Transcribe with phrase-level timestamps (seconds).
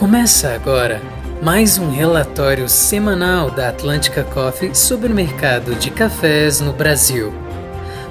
[0.00, 0.98] Começa agora
[1.42, 7.30] mais um relatório semanal da Atlântica Coffee sobre o mercado de cafés no Brasil.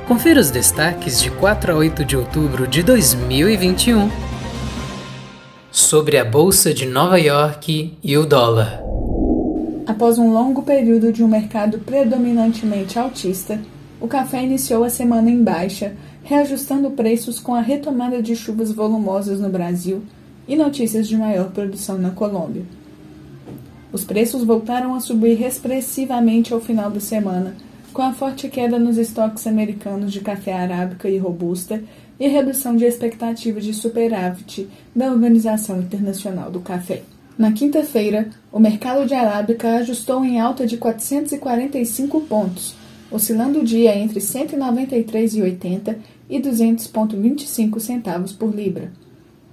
[0.08, 4.08] Confira os destaques de 4 a 8 de outubro de 2021
[5.72, 8.84] sobre a Bolsa de Nova York e o dólar.
[9.88, 13.60] Após um longo período de um mercado predominantemente altista,
[14.00, 19.40] o café iniciou a semana em baixa, reajustando preços com a retomada de chuvas volumosas
[19.40, 20.04] no Brasil
[20.50, 22.64] e notícias de maior produção na Colômbia.
[23.94, 27.56] Os preços voltaram a subir expressivamente ao final da semana,
[27.94, 31.84] com a forte queda nos estoques americanos de café arábica e robusta
[32.20, 37.04] e redução de expectativa de superávit da Organização Internacional do Café.
[37.38, 42.76] Na quinta-feira, o mercado de arábica ajustou em alta de 445 pontos,
[43.12, 45.96] oscilando o dia entre 193,80
[46.30, 48.92] e 200,25 centavos por libra.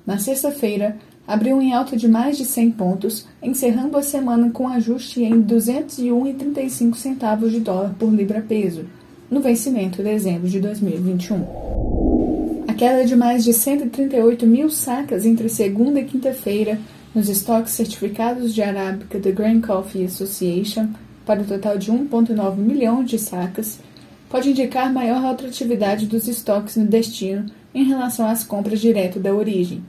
[0.06, 0.96] Na sexta-feira,
[1.26, 6.94] abriu em alta de mais de 100 pontos, encerrando a semana com ajuste em 201,35
[6.94, 8.84] centavos de dólar por libra-peso,
[9.28, 12.64] no vencimento de dezembro de 2021.
[12.68, 16.78] A queda de mais de 138 mil sacas entre segunda e quinta-feira
[17.12, 20.86] nos estoques certificados de arábica da Grain Coffee Association
[21.24, 23.80] para o total de 1,9 milhões de sacas
[24.28, 29.82] pode indicar maior atratividade dos estoques no destino em relação às compras direto da origem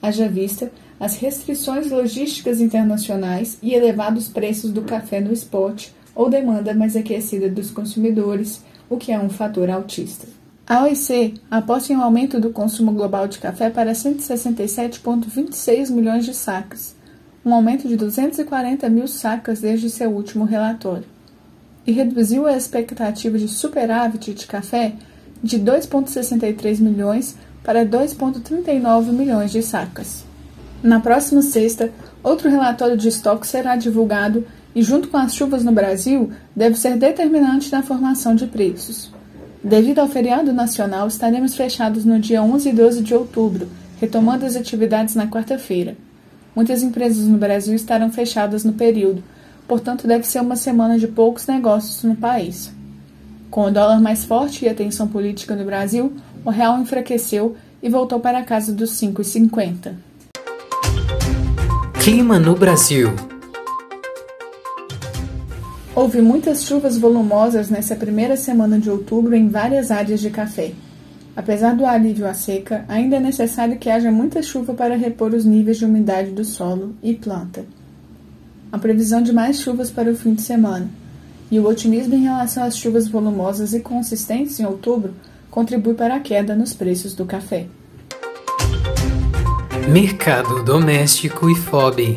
[0.00, 6.72] haja vista as restrições logísticas internacionais e elevados preços do café no spot ou demanda
[6.72, 10.26] mais aquecida dos consumidores, o que é um fator altista.
[10.66, 16.34] A OIC aposta em um aumento do consumo global de café para 167,26 milhões de
[16.34, 16.96] sacas,
[17.44, 21.04] um aumento de 240 mil sacas desde seu último relatório,
[21.86, 24.94] e reduziu a expectativa de superávit de café
[25.40, 27.36] de 2,63 milhões
[27.66, 30.24] para 2,39 milhões de sacas.
[30.80, 31.90] Na próxima sexta,
[32.22, 36.96] outro relatório de estoque será divulgado e, junto com as chuvas no Brasil, deve ser
[36.96, 39.10] determinante na formação de preços.
[39.64, 43.68] Devido ao feriado nacional, estaremos fechados no dia 11 e 12 de outubro,
[44.00, 45.96] retomando as atividades na quarta-feira.
[46.54, 49.24] Muitas empresas no Brasil estarão fechadas no período,
[49.66, 52.70] portanto, deve ser uma semana de poucos negócios no país.
[53.50, 56.12] Com o dólar mais forte e a tensão política no Brasil,
[56.46, 59.94] o real enfraqueceu e voltou para a casa dos 5,50.
[62.00, 63.10] Clima no Brasil.
[65.92, 70.70] Houve muitas chuvas volumosas nessa primeira semana de outubro em várias áreas de café.
[71.34, 75.44] Apesar do alívio à seca, ainda é necessário que haja muita chuva para repor os
[75.44, 77.64] níveis de umidade do solo e planta.
[78.70, 80.88] A previsão de mais chuvas para o fim de semana
[81.50, 85.12] e o otimismo em relação às chuvas volumosas e consistentes em outubro
[85.56, 87.64] contribui para a queda nos preços do café.
[89.88, 92.14] Mercado doméstico e FOB.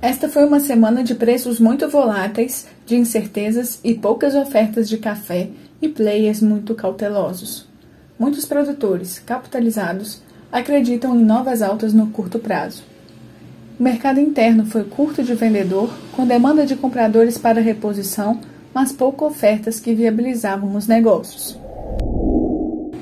[0.00, 5.48] Esta foi uma semana de preços muito voláteis, de incertezas e poucas ofertas de café
[5.82, 7.66] e players muito cautelosos.
[8.16, 10.22] Muitos produtores, capitalizados,
[10.52, 12.84] acreditam em novas altas no curto prazo.
[13.76, 18.40] O mercado interno foi curto de vendedor, com demanda de compradores para reposição
[18.74, 21.58] mas pouco ofertas que viabilizavam os negócios.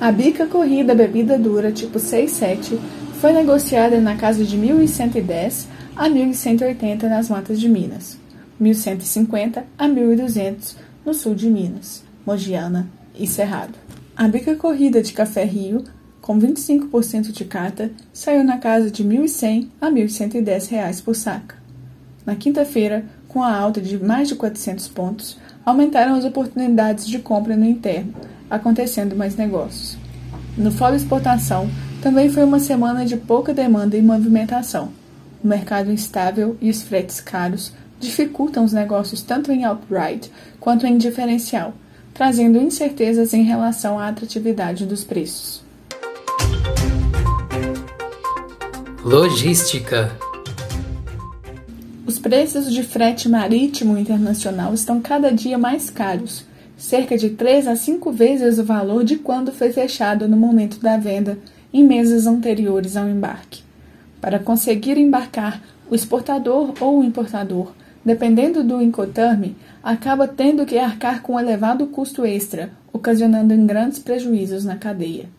[0.01, 2.79] A bica corrida bebida dura tipo 6-7
[3.21, 8.17] foi negociada na casa de 1.110 a 1.180 nas matas de Minas,
[8.63, 13.75] 1.150 a 1.200 no sul de Minas, Mogiana e Cerrado.
[14.17, 15.83] A bica corrida de Café Rio,
[16.21, 21.57] com 25% de carta, saiu na casa de 1.100 a 1.110 reais por saca.
[22.25, 27.57] Na quinta-feira, com a alta de mais de 400 pontos, aumentaram as oportunidades de compra
[27.57, 28.15] no interno,
[28.51, 29.97] acontecendo mais negócios.
[30.57, 31.71] No Fórum Exportação,
[32.03, 34.91] também foi uma semana de pouca demanda e movimentação.
[35.43, 40.97] O mercado instável e os fretes caros dificultam os negócios tanto em outright quanto em
[40.97, 41.75] diferencial,
[42.15, 45.63] trazendo incertezas em relação à atratividade dos preços.
[49.05, 50.11] Logística
[52.29, 56.45] preços de frete marítimo internacional estão cada dia mais caros,
[56.77, 60.99] cerca de 3 a 5 vezes o valor de quando foi fechado no momento da
[60.99, 61.39] venda
[61.73, 63.63] em meses anteriores ao embarque.
[64.21, 67.73] Para conseguir embarcar, o exportador ou o importador,
[68.05, 74.67] dependendo do Incoterm, acaba tendo que arcar com um elevado custo extra, ocasionando grandes prejuízos
[74.67, 75.31] na cadeia.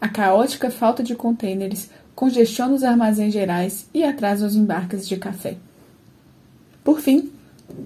[0.00, 5.58] A caótica falta de contêineres congestiona os armazéns gerais e atrasa os embarques de café.
[6.84, 7.32] Por fim,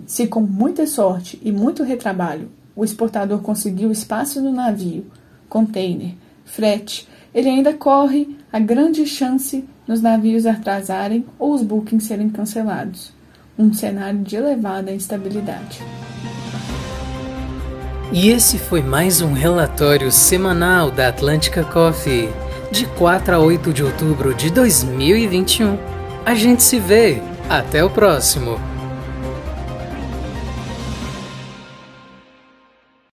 [0.06, 5.06] se com muita sorte e muito retrabalho o exportador conseguiu espaço no navio,
[5.48, 6.14] container,
[6.44, 13.12] frete ele ainda corre a grande chance nos navios atrasarem ou os bookings serem cancelados.
[13.58, 15.82] Um cenário de elevada instabilidade.
[18.12, 22.28] E esse foi mais um relatório semanal da Atlântica Coffee,
[22.72, 25.76] de 4 a 8 de outubro de 2021.
[26.24, 27.20] A gente se vê.
[27.48, 28.58] Até o próximo.